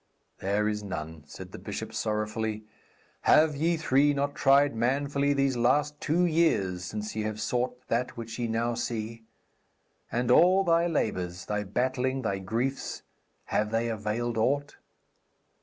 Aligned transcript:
'There 0.39 0.67
is 0.67 0.81
none,' 0.83 1.21
said 1.27 1.51
the 1.51 1.59
bishop 1.59 1.93
sorrowfully. 1.93 2.63
'Have 3.21 3.55
ye 3.55 3.77
three 3.77 4.15
not 4.15 4.33
tried 4.33 4.75
manfully 4.75 5.31
these 5.31 5.55
last 5.55 6.01
two 6.01 6.25
years 6.25 6.83
since 6.85 7.15
ye 7.15 7.21
have 7.21 7.39
sought 7.39 7.87
that 7.87 8.17
which 8.17 8.39
ye 8.39 8.47
now 8.47 8.73
see? 8.73 9.21
And 10.11 10.31
all 10.31 10.63
thy 10.63 10.87
labours, 10.87 11.45
thy 11.45 11.63
battling, 11.65 12.23
thy 12.23 12.39
griefs, 12.39 13.03
have 13.45 13.69
they 13.69 13.89
availed 13.89 14.39
aught? 14.39 14.77